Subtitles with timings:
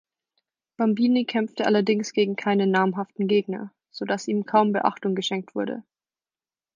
[0.77, 5.83] Bambini kämpfte allerdings gegen keine namhaften Gegner, so dass ihm kaum Beachtung geschenkt wurde.